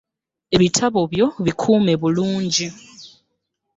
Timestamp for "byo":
1.13-1.27